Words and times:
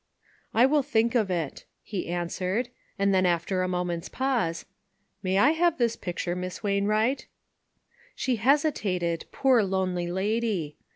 "I 0.55 0.65
will 0.65 0.81
think 0.81 1.13
of 1.13 1.29
it," 1.29 1.65
he 1.83 2.07
answered; 2.07 2.69
and 2.97 3.13
then 3.13 3.23
after 3.23 3.61
a 3.61 3.67
moment's 3.67 4.09
pause," 4.09 4.65
May 5.21 5.37
I 5.37 5.51
have 5.51 5.77
this 5.77 5.95
picture, 5.95 6.35
Miss 6.35 6.63
Wainwright?" 6.63 7.27
She 8.15 8.37
hesitated, 8.37 9.25
poor 9.31 9.61
lonely 9.61 10.07
lady 10.11 10.77